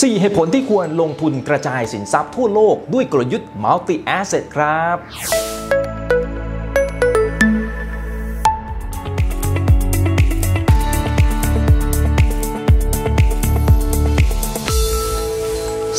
[0.00, 4.96] 4 เหตุผลที่ควรลงทุนกระจายสินทรัพย์ทั่วโลกด้วยกลยุทธ์ Multi Asset ครับ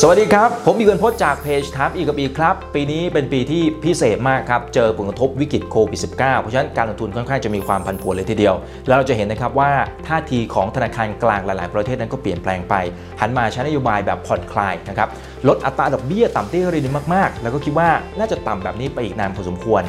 [0.00, 8.54] สวัสดีครับ ผมอีกเงินพจน์จากเพจทับอีกกับอีกครับ ปีนี้เป็นปีที่พิเศษมากครับ เจอผลกระทบวิกฤตโควิด -19 เพราะฉะนั้นการลงทุนค่อนข้างจะมีความผันผวนเลยทีเดียว
[8.86, 9.70] แล้วเราจะเห็นนะครับว่า
[10.08, 12.74] ท่าทีของธนาคารกลางหลาย ๆ ประเทศนั้นก็เปลี่ยนแปลงไป
[13.20, 15.08] หันมาใช้นโยบายแบบผ่อนคลายนะครับ
[15.48, 19.82] ลดอัตราดอกเบี้ยต่ำที่ระดับมาก ๆ แล้วก็คิดว่าน่าจะต่ำแบบนี้ไปอีกนานพอสมควร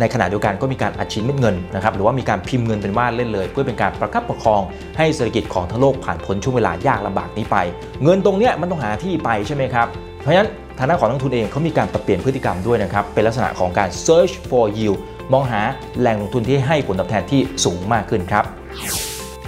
[0.00, 4.62] ในขณะเดียวกันก็มีการอัดฉีดเม็ดเงินนะครับหรือว่ามีการพิมพ์เงินเป็นว่าเล่นเลย เพื่อเป็นการประคับประคอง
[4.98, 7.56] ให้เศรษฐกิจของทั้งโลกผ่านพ้นช่วงเวลายากลำบากนี้ไป
[8.02, 9.86] เงินตรงเนี้ยมันต้องหาที่ไปใช่ไหมครับ
[10.22, 14.98] เพราะฉะนั้นทางด้านของนักทุนเองเขามีการปรับเปลี่ยนพฤติกรรมด้วยนะครับเป็นลักษณะของการ search for yield
[15.32, 15.62] มองหา
[16.00, 18.44] แหล่งลงทุนที่ให้ผลตอบแทนที่สูงมากขึ้นครับ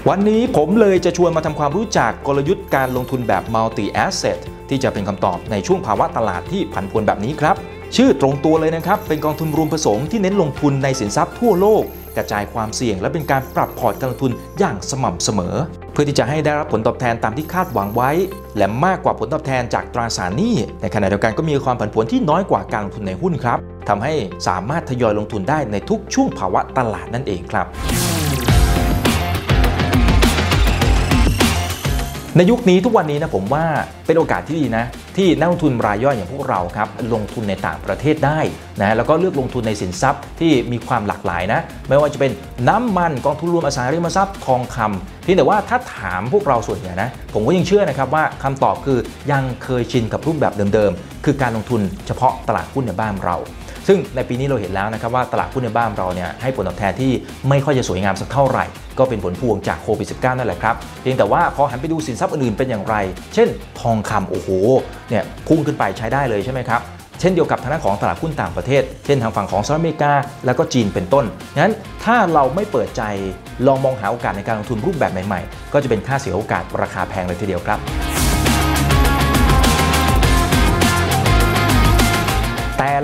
[0.08, 4.38] วันนี้ผมเลยจะชวนมาทำความรู้จักกลยุทธ์การลงทุนแบบ multi asset
[4.68, 7.56] ที่จะเป็นคำตอบในช่วงภาวะตลาดที่ผันผวนแบบนี้ครับ
[7.96, 11.82] ชื่อตรงตัวเลยนะครับ เป็นกองทุนรวมผสมที่เน้นลงทุนในสินทรัพย์ทั่วโลก
[12.16, 15.54] กระจายความเสี่ยง และเป็นการปรับพอร์ตการลงทุนอย่างสม่ำเสมอ
[15.92, 18.10] เพื่อที่จะให้ได้รับผลตอบแทนตามที่คาดหวังไว้
[18.56, 24.14] และมากกว่าผลตอบแทนจากตราสารหนี้ในขณะเดียวกันก็มีความผันผวนที่น้อยกว่าการลงทุนในหุ้นครับทำให้
[24.48, 27.66] สามารถทยอยลงทุนได้ในทุกช่วงภาวะตลาดนั่นเองครับ
[32.36, 33.64] ในยุคนี้ทุกวันนี้นะผมว่า
[34.06, 34.84] เป็นโอกาสที่ดีนะ
[35.16, 38.40] ที่นักลงทุนรายย่อยอย่างพวกเราครับลงทุนในต่างประเทศได้
[38.80, 42.32] นะแล้วก็เลือกลงทุนในสินทรัพย์ที่มีความหลากหลายนะไม่ว่าจะเป็น
[42.68, 48.98] น้ำมันกองทุนรวมอสังหาริมทรัพย์ทองคำเพียงแต่ว่าถ้าถามพวกเราส่วนใหญ่นะผมก็ยังเชื่อนะครับว่าคำตอบคือ
[49.32, 53.36] ยังเคยชินกับรูปแบบเดิมๆคือการลงทุนเฉพาะตลาดหุ้นในบ้านเรา
[53.88, 57.12] ซึ่งในปีนี้เราเห็นแล้วนะครับว่าตลาดหุ้นในบ้านเราเนี่ยให้ผลตอบแทนที่
[57.48, 58.64] ไม่ค่อยจะสวยงามสักเท่าไหร่
[58.98, 62.96] ก็เป็นผลพวงจากโควิด -19 นั่นแหละครับ เพียงแต่ว่าพอหันไปดูสินทรัพย์อื่นๆเป็นอย่างไร
[63.34, 63.48] เช่น
[63.80, 64.48] ทองคำโอ้โห
[65.10, 66.82] เนี่ยพุ่งขึ้นไปใช้ได้เลยใช่ไหมครับ
[67.20, 70.12] เช่นเดียวกับทางด้านของตลาดหุ้นต่างประเทศ เช่นทางฝั่งของสหรัฐอเมริกา
[70.46, 71.24] แล้วก็จีนเป็นต้น
[71.60, 73.02] งั้นถ้าเราไม่เปิดใจ
[73.66, 78.13] ลองมองหาโอกาสในการลงทุนรูปแบบใหม่ๆ ก็จะเป็นค่าเสียโอกาสราคาแพงเลยทีเดียวครับ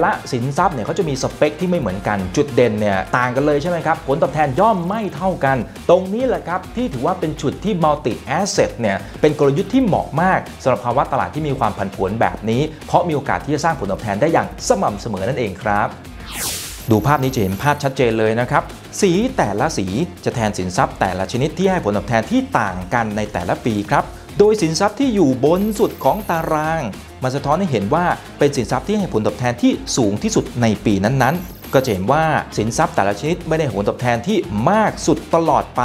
[0.05, 5.57] ละสินทรัพย์เนี่ยเขาจะมีสเปคที่ไม่เหมือนกัน จุดเด่นเนี่ยต่างกันเลยใช่ไหมครับ ผลตอบแทนย่อมไม่เท่ากัน
[5.91, 15.89] ตรงนี้แหละครับที่ถือว่าเป็นจุดที่ multi asset เนี่ยเป็นกลยุทธ์ที่เหมาะมากสำหรับภาวะตลาดที่มีความผันผวนแบบนี้ เพราะมีโอกาสที่จะสร้างผลตอบแทนได้อย่างสม่ำเสมอนั่นเองครับ
[16.91, 18.63] ดูภาพนี้จะเห็นภาพชัดเจนเลยนะครับ
[19.01, 19.87] สีแต่ละสี
[20.25, 24.05] จะแทนสินทรัพย์ แต่ละชนิดที่ให้ผลตอบแทนที่ต่างกันในแต่ละปีครับ
[24.39, 26.83] โดยสินทรัพย์ที่อยู่บนสุดของตาราง
[27.23, 28.05] มันสะท้อนให้เห็นว่า
[28.39, 32.25] เป็นสินทรัพย์ที่ให้ผลตอบแทนที่สูงที่สุดในปีนั้นๆก็จะเห็นว่า
[32.57, 34.39] สินทรัพย์แต่ละชนิดไม่ได้ผลตอบแทนที่
[34.71, 35.83] มากสุดตลอดไป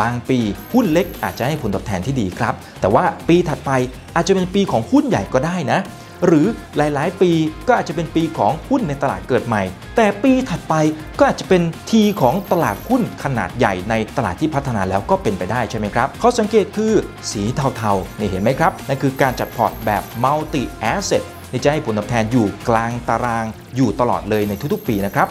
[0.00, 0.38] บางปี
[0.72, 3.70] หุ้นเล็กอาจจะให้ผลตอบแทนที่ดีครับ แต่ว่าปีถัดไป
[4.14, 5.78] อาจจะเป็นปีของหุ้นใหญ่ก็ได้นะ
[6.26, 6.46] หรือ
[6.76, 7.30] หลาย ๆ ปี
[7.68, 9.62] ก็อาจจะเป็นปีของหุ้นในตลาดเกิดใหม่
[9.96, 10.74] แต่ปีถัดไป
[11.18, 16.92] ก็อาจจะเป็นทีของตลาดหุ้นขนาดใหญ่ในตลาดที่พัฒนาแล้วก็เป็นไปได้ใช่ไหมครับข้อสังเกตคือ
[17.30, 17.42] สี
[17.76, 20.62] เทาๆนี่เห็นไหมครับนั่นคือการจัดพอร์ตแบบ multi
[20.92, 23.44] asset นี่จะให้ผลตอบแทนอยู่กลางตาราง
[23.76, 25.28] อยู่ตลอดเลยในทุกๆ ปีนะครับ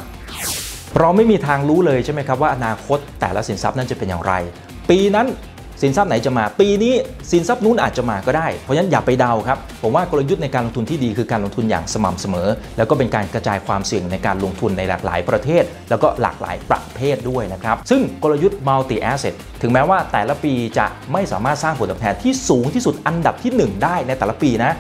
[0.99, 4.33] เราไม่มีทางรู้เลยใช่ไหมครับว่าอนาคตแต่ละสินทรัพย์นั้นจะเป็นอย่างไร
[4.89, 5.27] ปีนั้น
[5.81, 6.93] สินทรัพย์ไหนจะมา ปีนี้
[7.31, 24.71] สินทรัพย์นู้นอาจจะมาก็ได้ เพราะฉะนั้นอย่าไปเดาครับ ผมว่ากลยุทธ์ในการลงทุนที่ดีคือการลงทุนอย่างสม่ำเสมอ แล้วก็เป็นการกระจายความเสี่ยงในการลงทุนในหลากหลายประเทศ แล้วก็หลากหลายประเภทด้วยนะครับ ซึ่งกลยุทธ์ multi asset ถึงแม้ว่าแต่ละปีจะไม่สามารถสร้างผลตอบแทนที่สูงที่สุดอันดับที่ 1 ได้ในแต่ละปีนะ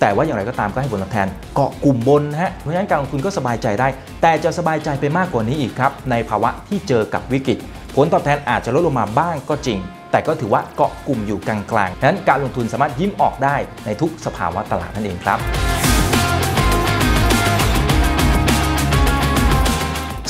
[0.00, 3.88] แต่ว่าอย่างไรก็ตามก็ให้ผลตอบแทนเกาะกลุ่มบนนะฮะเพราะฉะนั้นการลงทุนก็สบายใจได้
[4.22, 7.58] แต่จะสบายใจไปมากกว่านี้อีกครับ ในภาวะที่เจอกับวิกฤต
[7.96, 9.80] ผลตอบแทนอาจจะลดลงมาบ้างก็จริง
[10.10, 15.38] แต่ก็ถือว่าเกาะกลุ่มอยู่กลางๆนั้นการลงทุนสามารถยิ้มออกได้ในทุกสภาวะตลาดนั่นเองครับ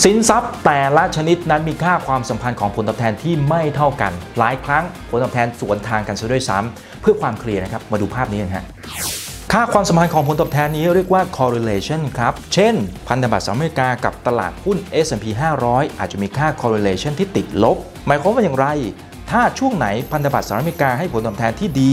[0.04, 8.64] สินทรัพย์แต่ละชนิดนั้นมีค่าความสัมพันธ์ของผลตอบแทนที่ไม่เท่ากัน หลายครั้งผลตอบแทนสวนทางกันซะด้วยซ้ำเพื่อความเคลียร์นะครับ มาดูภาพนี้กันฮะ
[9.52, 12.74] ค่าความสัมพันธ์ของผลตอบแทนนี้เรียกว่า correlation ครับ เช่น
[13.08, 15.26] พันธบัตรสหรัฐอเมริกากับตลาดหุ้น S&P
[15.62, 17.76] 500 อาจจะมีค่า correlation ที่ติดลบ
[18.06, 18.66] หมายความว่าอย่างไร
[19.30, 21.92] ถ้าช่วงไหนพันธบัตรสหรัฐอเมริกาให้ผลตอบแทนที่ดี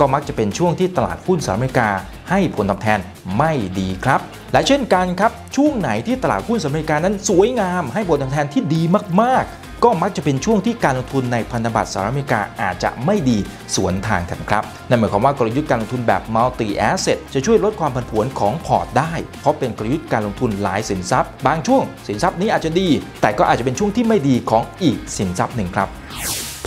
[0.00, 1.90] ก็มักจะเป็นช่วงที่ตลาดหุ้นสหรัฐอเมริกา
[2.30, 2.98] ให้ผลตอบแทน
[3.38, 4.20] ไม่ดีครับ
[4.52, 8.82] และเช่นกันครับ ช่วงไหนที่ตลาดหุ้นสหรัฐอเมริกานั้นสวยงาม ให้ผลตอบแทนที่ดี
[9.22, 13.38] มากๆ ก็มักจะเป็นช่วงที่การลงทุนในพันธบัตรสหรัฐอเมริกาอาจจะไม่ดี
[13.74, 22.88] สวนทางกันครับนั่นหมายความว่ากลยุทธ์การลงทุนแบบ multi asset จะช่วยลดความผันผวนของพอร์ตได้ เพราะเป็นกลยุทธ์การลงทุนหลายสินทรัพย์ บางช่วงสินทรัพย์นี้อาจจะดี
[23.20, 25.88] แต่ก็อาจจะเป็นช่วงที่ไม่ดีของอีกสินทรัพย์หนึ่งครับ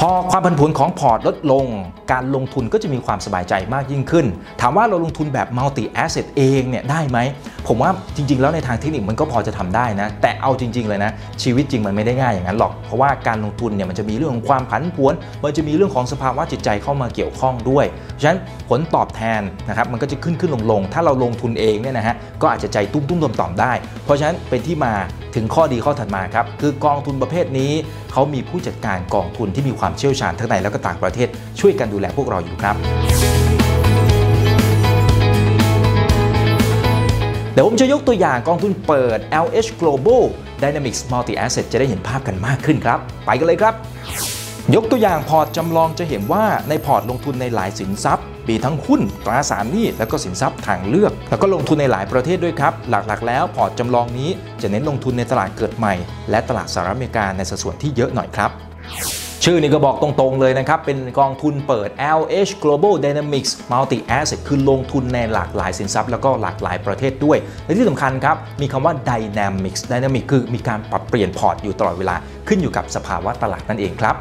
[0.02, 1.66] พอความผันผวนของพอร์ตลดลง
[2.12, 4.26] การลงทุนก็จะมีความสบายใจมากยิ่งขึ้น
[4.62, 7.18] ถามว่าเราลงทุนแบบ multi asset เองเนี่ยได้ไหม
[7.68, 11.12] ผมว่าจริง ๆ แล้วในทางเทคนิคมันก็พอจะทำได้นะ แต่เอาจริง ๆ เลยนะ
[11.44, 15.14] ชีวิตจริงมันไม่ได้ง่ายอย่างนั้นหรอก เพราะว่าการลงทุนเนี่ยมันจะมีเรื่องของความผันผวน
[15.44, 17.86] มันจะมีเรื่องของสภาวะจิตใจเข้ามาเกี่ยวข้องด้วย
[18.22, 18.40] ฉะนั้น
[18.70, 23.72] ผลตอบแทนนะครับมันก็จะขึ้นขึ้นลงลงถ้าเราลงทุนเองเนี่ยนะฮะก็อาจจะใจตุ้มตุ้มต่อมได้
[24.04, 24.94] เพราะฉะนั้นเป็นที่มา
[25.36, 27.72] ถึงข้อดีข้อถัดมาครับ คือกองทุนประเภทนี้
[28.12, 31.28] เขามีผู้จัดการกองทุนที่มีความเชี่ยวชาญทั้งในและก็ต่างประเทศ
[31.60, 32.76] ช่วยกันดูแลพวกเราอยู่ครับ
[37.54, 40.24] เดี๋ยวผมจะยกตัวอย่างกองทุนเปิด LH Global
[40.64, 43.74] Dynamics Multi Asset จะได้เห็นภาพกันมากขึ้นครับ ไปกันเลยครับ
[44.76, 54.30] ยกตัวอย่าง port จำลองจะเห็นว่าใน port ลงทุนในหลายสินทรัพย์ มีทั้งหุ้นตราสารหนี้และก็สินทรัพย์ทางเลือก แล้วก็ลงทุนในหลายประเทศด้วยครับ หลักๆ แล้ว port จำลองนี้
[54.62, 55.94] จะเน้นลงทุนในตลาดเกิดใหม่
[56.30, 58.52] และตลาดสหรัฐอเมริกาในสัดส่วนที่เยอะหน่อยครับ
[59.44, 61.90] ชื่อนี้ก็บอกตรงๆเลยนะครับ เป็นกองทุนเปิด
[62.20, 72.16] LH Global Dynamics Multi Asset คือลงทุนในหลากหลายสินทรัพย์แล้วก็หลากหลายประเทศด้วย และที่สำคัญครับ มีคำว่า Dynamics Dynamic คือมีการปรับเปลี่ยนพอร์ตอยู่ตลอดเวลา
[72.48, 74.16] ขึ้นอยู่กับสภาวะตลาดนั่นเองครับ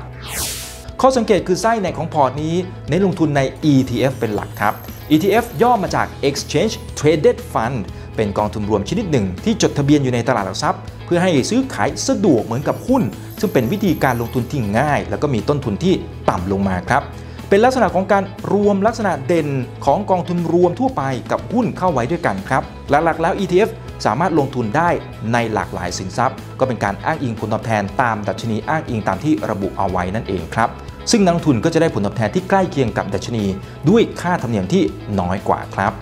[1.01, 2.55] ข้อสังเกตคือไส้ในของพอร์ตนี้
[2.89, 3.41] เน้นลงทุนใน
[3.73, 4.75] ETF เป็นหลักครับ
[5.13, 7.79] ETF ย่อมาจาก Exchange Traded Fund
[8.17, 13.03] เป็นกองทุนรวมชนิดหนึ่งที่จดทะเบียนอยู่ในตลาดหลักทรัพย์ เพื่อให้ซื้อขายสะดวกเหมือนกับหุ้น
[13.41, 15.95] ซึ่งเป็นวิธีการลงทุนที่ง่าย แล้วก็มีต้นทุนที่
[16.31, 17.03] ต่ำลงมาครับ
[17.49, 19.49] เป็นลักษณะของการรวมลักษณะเด่น
[19.85, 23.71] ของกองทุนรวมทั่วไปกับหุ้นเข้าไว้ด้วยกันครับหลักๆแล้ว ETF
[24.07, 24.91] สามารถลงทุนได้
[25.33, 30.69] ในหลากหลายสินทรัพย์ ก็เป็นการอ้างอิงผลตอบแทนตามดัชนีอ้างอิงตามที่ระบุเอาไว้นั่นเองครับ
[31.11, 33.45] ซึ่งนักลงทุนก็จะได้ผลตอบแทนที่ใกล้เคียงกับดัชนี
[33.89, 34.83] ด้วยค่าธรรมเนียมที่
[35.21, 35.93] น้อยกว่าครับ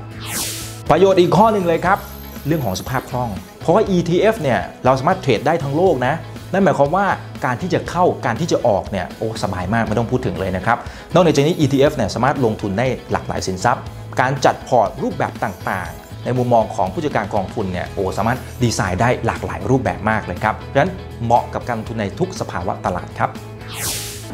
[0.91, 1.99] ประโยชน์อีกข้อหนึ่งเลยครับ
[2.47, 3.31] เรื่องของสภาพคล่อง
[3.61, 6.15] เพราะว่า ETF เนี่ยเราสามารถเทรดได้ทั้งโลกนะ
[6.53, 7.07] นั่นหมายความว่า
[7.45, 10.79] การที่จะเข้าการที่จะออกเนี่ยโอ้สบายมากไม่ต้องพูดถึงเลยนะครับ
[11.15, 13.85] นอกจากนี้ ETF เนี่ยสามารถลงทุนได้หลากหลายสินทรัพย์
[14.21, 20.93] การจัดพอร์ตรูปแบบต่างๆ ในมุมมองของผู้จัดการกองทุนเนี่ยโอ้สามารถดีไซน์ได้หลากหลายรูปแบบมากเลยครับดังนั้น
[21.25, 23.31] เหมาะกับการลงทุนในทุกสภาวะตลาดครับ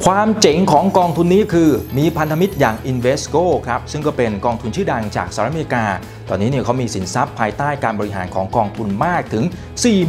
[0.06, 5.84] ความเจ๋งของกองทุนนี้คือมีพันธมิตรอย่าง Invesco ครับซึ่งก็เป็นกองทุนชื่อดังจากสหรัฐอเมริกา
[6.28, 9.44] ตอนนี้เนี่ยเขามีสินทรัพย์ภายใต้การบริหารของกองทุนมากถึง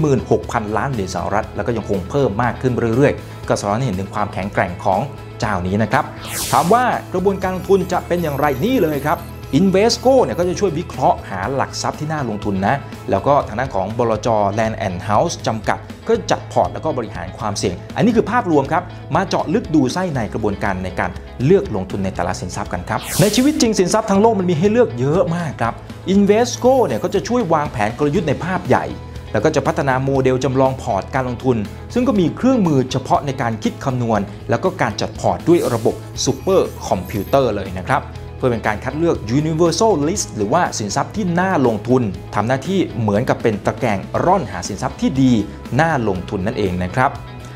[0.05, 4.99] 46,000 ล้านเหรียญสหรัฐ แล้วก็ยังคงเพิ่มมากขึ้นเรื่อยๆ ก็สะท้อนให้เห็นถึงความแข็งแกร่งของ
[5.39, 6.03] เจ้านี้นะครับ
[6.51, 6.83] ถามว่า
[7.13, 9.17] กระบวนการลงทุนจะเป็นอย่างไรนี่เลยครับ
[9.59, 12.75] Invesco เนี่ยก็จะช่วยวิเคราะห์หาหลักทรัพย์ที่น่าลงทุนนะ
[13.11, 14.27] แล้วก็ทางด้านของบลจ
[14.57, 18.83] Land and House จำกัด ก็จัด port แล้วก็บริหารความเสี่ยง อันนี้คือภาพรวมครับ
[19.15, 21.11] มาเจาะลึกดูไส้ในกระบวนการในการ
[21.45, 25.73] เลือกลงทุนในแต่ละสินทรัพย์กันครับ ในชีวิตจริงสินทรัพย์ทั้งโลกมันมีให้เลือกเยอะมากครับ
[26.13, 28.85] Invesco เนี่ยก็จะช่วยวางแผนกลยุทธ์ในภาพใหญ่
[29.33, 31.57] แล้วก็จะพัฒนาโมเดลจำลอง port การลงทุน
[31.93, 34.19] ซึ่งก็มีเครื่องมือเฉพาะในการคิดคำนวณ
[34.49, 38.01] แล้วก็การจัด port ด้วยระบบ supercomputer เลยนะครับ
[38.41, 42.01] เพื่อเป็นการคัดเลือก universal list หรือว่าสินทรัพย์ที่น่าลงทุน
[42.35, 45.31] ทำหน้าที่เหมือนกับเป็นตะแกรงร่อนหาสินทรัพย์ที่ดี
[45.79, 47.11] น่าลงทุนนั่นเองนะครับ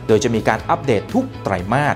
[0.07, 1.95] โดยจะมีการอัปเดตทุกไตรมาส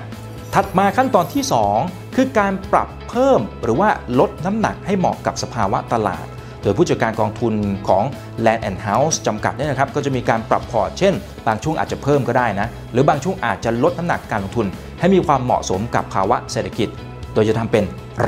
[0.53, 1.43] ถัดมาขั้นตอนที่
[1.79, 3.89] 2 คือการปรับเพิ่มหรือว่า
[4.19, 6.25] ลดน้ำหนักให้เหมาะกับสภาวะตลาด
[6.63, 7.53] โดยผู้จัดการกองทุน
[7.87, 8.03] ของ
[8.45, 11.13] Land and House จำกัดเนี่ยนะครับ ก็จะมีการปรับพอร์ตเช่น
[11.47, 14.67] บางช่วงอาจจะเพิ่มก็ได้นะ หรือบางช่วงอาจจะลดน้ำหนักการลงทุน
[14.99, 16.89] ให้มีความเหมาะสมกับภาวะเศรษฐกิจ
[17.33, 17.83] โดยจะทำเป็น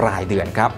[0.05, 0.71] รายเดือนครับ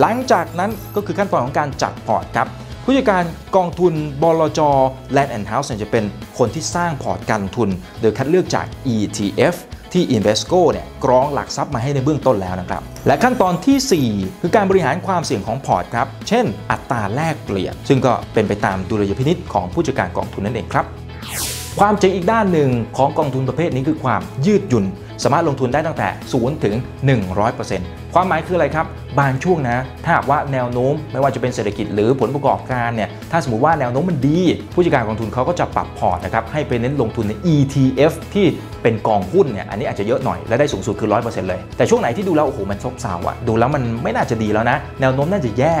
[0.00, 2.48] หลังจากนั้นก็คือขั้นตอนของการจัด port ครับ
[2.84, 3.24] ผู้จัดการ
[3.56, 3.92] กองทุน
[4.22, 4.60] บลจ
[5.16, 6.04] Land and House เนี่ยจะเป็น
[6.38, 7.68] คนที่สร้าง port การลงทุน
[8.00, 9.56] โดยคัดเลือกจาก ETF
[9.92, 20.86] ที่ Invesco เนี่ยกรองหลักทรัพย์มาให้ในเบื้องต้นแล้วนะครับ และขั้นตอนทีสี่ 4 คือการบริหารความเสี่ยงของ port ครับ เช่น อัตราแลกเปลี่ยน ซึ่งก็เป็นไปตามดุลยพินิจของผู้จัดการกองทุนนั่นเองครับ
[21.80, 24.84] ความเจ๋งอีกด้านหนึ่งของกองทุนประเภทนี้คือความยืดหยุ่น
[25.22, 26.74] สามารถลงทุนได้ตั้งแต่0ถึง
[27.44, 28.86] 100%ความหมายคืออะไรครับ
[29.20, 34.38] บางช่วงนะ ถ้าหากว่าแนวโน้มไม่ว่าจะเป็นเศรษฐกิจหรือผลประกอบการเนี่ย ถ้าสมมติว่าแนวโน้มมันดี
[34.74, 38.46] ผู้จัดการกองทุนเขาก็จะปรับพอร์ตนะครับ ให้ไปเน้นลงทุนใน ETF ที่
[38.82, 45.76] เป็นกองหุ้นเนี่ย อันนี้อาจจะเยอะหน่อยและได้สูงสุดคือ 100%เลย แต่ช่วงไหนที่ดูแล้วโอ้โหมันซบเซาอะดูแล้วมันไม่น่าจะดีแล้วนะ แนวโน้มน่าจะแย่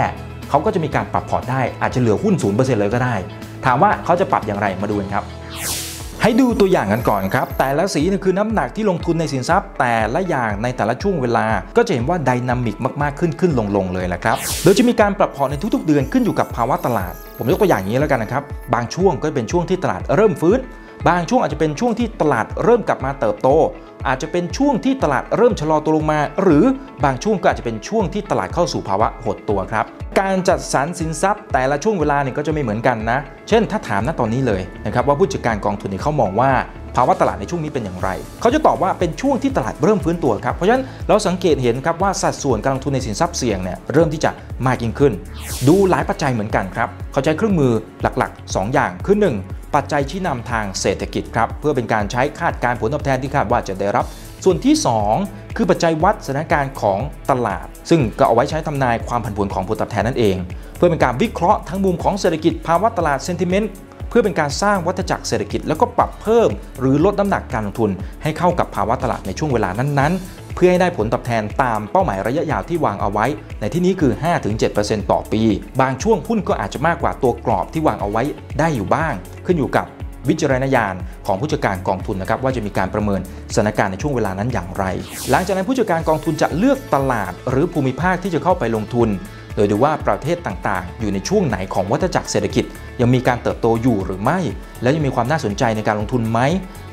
[0.50, 3.14] เขาก็จะมีการปรับพอร์ตได้อาจจะเหลือหุ้น 0%เลยก็ได้
[3.66, 5.24] ถามว่าเขาจะปรับอย่างไรมาดูกันครับ
[6.22, 11.46] ให้ดูตัวอย่างกันก่อนครับ แต่ละสีนี่คือน้ำหนักที่ลงทุนในสินทรัพย์ แต่ละอย่างในแต่ละช่วงเวลา
[11.76, 18.42] ก็จะเห็นว่าดินามิกมากๆขึ้นขึ้นลงลงเลยแหละครับ โดยจะมีการปรับพอร์ตในทุกๆ เดือนขึ้นอยู่กับภาวะตลาด ผมยกตัวอย่างนี้แล้วกันนะครับ
[18.74, 20.58] บางช่วงก็เป็นช่วงที่ตลาดเริ่มฟื้น
[21.06, 23.48] บางช่วงอาจจะเป็นช่วงที่ตลาดเริ่มกลับมาเติบโต
[24.08, 26.64] อาจจะเป็นช่วงที่ตลาดเริ่มชะลอตัวลงมา หรือ
[27.04, 29.84] บางช่วงก็อาจจะเป็นช่วงที่ตลาดเข้าสู่ภาวะหดตัวครับ
[30.20, 36.50] การจัดสรรสินทรัพย์ แต่ละช่วงเวลาเนี่ยก็จะไม่เหมือนกันนะ เช่น ถ้าถามณตอนนี้เลยนะครับว่าผู้จัดการกองทุนเนี่ยเขามองว่า
[36.96, 38.08] ภาวะตลาดในช่วงนี้เป็นอย่างไร
[38.40, 44.30] เขาจะตอบว่าเป็นช่วงที่ตลาดเริ่มฟื้นตัวครับ เพราะฉะนั้นเราสังเกตเห็นครับว่าสัดส่วนการลงทุนในสินทรัพย์เสี่ยงเนี่ยเริ่มที่จะ
[44.66, 45.12] มากยิ่งขึ้น
[45.68, 54.04] ดูหลายปัจจัยเหมือนกันครับ เขาใช้เครื่องมือหลักๆ 2 อย่างคือ1 ปัจจัยชี้นำทางเศรษฐกิจครับเพื่อเป็นการใช้คาดการผลตอบแทนที่คาดว่าจะได้รับ
[54.44, 54.74] ส่วนที่
[55.14, 56.98] 2 คือปัจจัยวัดสถานการณ์ของ
[57.30, 60.36] ตลาด ซึ่งก็เอาไว้ใช้ทำนายความผันผวนของผลตอบแทนนั่นเอง
[60.76, 63.70] เพื่อเป็นการวิเคราะห์ทั้งมุมของเศรษฐกิจภาวะตลาดเซนติเมนต์
[64.08, 66.48] เพื่อเป็นการสร้างวัฏจักรเศรษฐกิจ แล้วก็ปรับเพิ่ม
[66.80, 67.90] หรือลดน้ำหนักการลงทุน
[68.22, 73.26] ให้เข้ากับภาวะตลาดในช่วงเวลานั้นๆ เพื่อให้ได้ผลตอบแทนตามเป้าหมายระยะยาวที่วางเอาไว้
[73.60, 74.12] ในที่นี้คือ
[74.62, 75.42] 5-7%ต่อปี
[75.80, 78.22] บางช่วงหุ้นก็อาจจะมากกว่าตัวกรอบที่วางเอาไว้
[78.58, 79.12] ได้อยู่บ้าง
[79.46, 79.86] ขึ้นอยู่กับ
[80.28, 80.94] วิจารณญาณ
[81.26, 83.20] ของผู้จัดการกองทุนนะครับว่าจะมีการประเมิน
[83.54, 84.84] สถานการณ์ในช่วงเวลานั้นอย่างไร
[85.30, 89.08] หลังจากนั้นผู้จัดการกองทุนจะเลือกตลาดหรือภูมิภาคที่จะเข้าไปลงทุน
[89.58, 92.64] โดยดูว่าประเทศต่างๆ อยู่ในช่วงไหนของวัฏจักรเศรษฐกิจ
[93.00, 94.38] ยังมีการเติบโตอยู่หรือไม่
[94.82, 96.40] และยังมีความน่าสนใจในการลงทุนไหม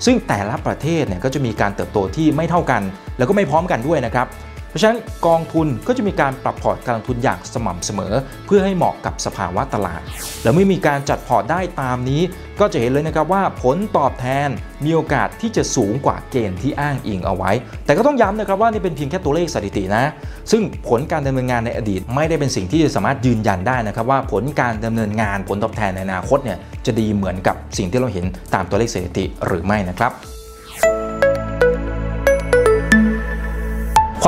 [0.06, 2.82] ซึ่งแต่ละประเทศเนี่ยก็จะมีการเติบโตที่ไม่เท่ากัน
[3.18, 4.28] แล้วก็ไม่พร้อมกันด้วยนะครับ
[4.76, 8.14] เพราะฉะนั้นกองทุนก็จะมีการปรับพอร์ตการลงทุนอย่างสม่ำเสมอ
[8.46, 10.02] เพื่อให้เหมาะกับสภาวะตลาด
[10.44, 12.22] แล้วเมื่อมีการจัดพอร์ตได้ตามนี้
[12.60, 14.50] ก็จะเห็นเลยนะครับว่าผลตอบแทน
[14.86, 17.52] มีโอกาสที่จะสูงกว่าเกณฑ์ที่อ้างอิงเอาไว้
[17.86, 20.04] แต่ก็ต้องย้ำนะครับว่านี่เป็นเพียงแค่ตัวเลขสถิตินะ
[20.52, 30.35] ซึ่งผลการดำเนินงานในอดีต ไม่ได้เป็นสิ่งที่จะสามารถยืนยันได้นะครับว่าผลการดำเนินงานผลตอบแทนในอนาคตเนี่ยจะดีเหมือนกับสิ่งที่เราเห็นตามตัวเลขสถิติหรือไม่นะครับ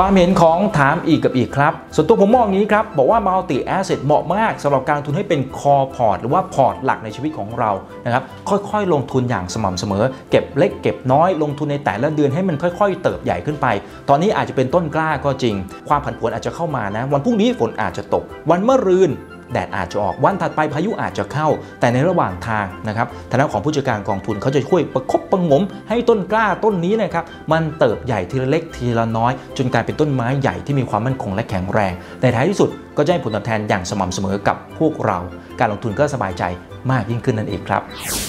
[0.00, 7.70] ความเห็นของถามอีกกับอิกครับ ส่วนตัวผมมองงี้ครับ บอกว่า Multi Asset เหมาะมากสำหรับการลงทุนให้เป็น core port หรือว่าพอร์ตหลักในชีวิตของเรา
[8.04, 13.66] นะครับค่อยๆ ลงทุนอย่างสม่ำเสมอ เก็บเล็กเก็บน้อยลงทุนในแต่ละเดือนให้มันค่อย ๆ เติบใหญ่ขึ้นไป
[14.08, 15.54] ตอนนี้อาจจะเป็นต้นกล้าก็จริง
[15.88, 19.10] ความผันผวนอาจจะเข้ามานะ วันพรุ่งนี้ฝนอาจจะตก วันเมะรืน
[19.52, 21.48] แดดอาจจะออกวันถัดไปพายุอาจจะเข้า
[21.80, 35.18] แต่ในระหว่างทางนะครับทางด้านของผู้จัดการกองทุนเขาจะช่วยประคบประงม ให้ต้นกล้าต้นนี้นะครับมันเติบใหญ่ทีละเล็กทีละน้อย จนกลายเป็นต้นไม้ใหญ่ที่มีความมั่นคงและแข็งแรงในท้ายที่สุดก็จะให้ผลตอบแทนอย่างสม่ำเสมอกับพวกเรา
[35.60, 36.42] การลงทุนก็สบายใจ
[36.92, 37.82] มากยิ่งขึ้นนั่นเองครับ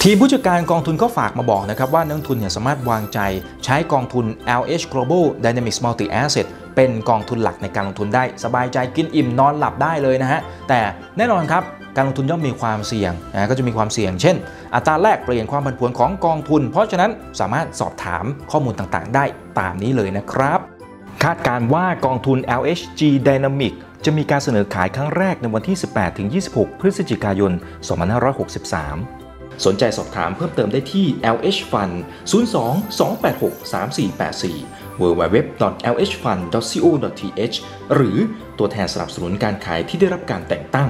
[0.04, 3.20] ทีมผู้จัดการกองทุนก็ฝากมาบอกนะครับว่านักลงทุนเนี่ยสามารถวางใจ
[3.66, 4.26] ใช้กองทุน
[4.62, 10.80] LH Global Dynamics Multi Asset เป็นกองทุนหลักในการลงทุนได้สบายใจกินอิ่มนอนหลับได้เลยนะฮะแต่
[11.18, 11.64] แน่นอนครับ
[11.96, 14.36] การลงทุนย่อมมีความเสี่ยงนะก็จะมีความเสี่ยง เช่น
[14.76, 19.26] อัตราแลกเปลี่ยนความผันผวนของกองทุน เพราะฉะนั้นสามารถสอบถามข้อมูลต่างๆ ได้
[19.60, 20.79] ตามนี้เลยนะครับ
[21.24, 23.74] คาดการว่ากองทุน LHG Dynamic
[24.06, 25.78] จะมีการเสนอขายครั้งแรกในวันที่
[26.44, 27.52] 18-26 พฤศจิกายน
[28.38, 31.96] 2563 สนใจสอบถามเพิ่มเติมได้ที่ LH Fund
[32.32, 32.54] 02
[33.00, 37.58] 286 3484 www.lhfund.co.th
[37.96, 38.18] หรือ
[38.58, 40.90] ตัวแทนสนับสนุนการขายที่ได้รับการแต่งตั้ง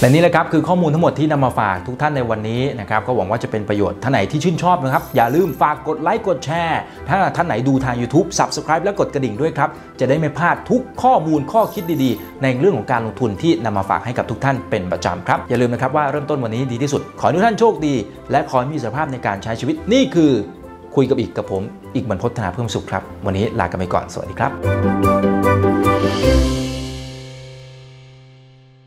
[0.00, 9.68] และนี่แหละครับคือข้อมูลทั้งหมดที่นำมาฝากทุกท่านในวันนี้นะครับก็หวังว่าจะเป็นประโยชน์ท่านไหนที่ชื่นชอบนะครับ อย่าลืมฝากกดไลค์กดแชร์ ถ้าท่านไหนดูทาง YouTube Subscribe และกดกระดิ่งด้วยครับ
[10.00, 17.94] จะได้ไม่พลาดทุกข้อมูลข้อคิดดีๆ ในเรื่องของการลงทุนที่นำมาฝากให้กับทุกท่านเป็นประจำครับอย่าลืมนะครับว่าเริ่มต้นวันนี้ดีที่สุด ขอให้ทุกท่านโชคดี
[18.30, 20.32] และขอให้มีสภาพในการใช้ชีวิตนี่คือ
[20.96, 21.62] คุยกับอีกกับผม
[21.94, 25.57] อีกบรรพฒนาเพิ่มสุขครับ วันนี้ลากันไปก่อนสวัสดีครับ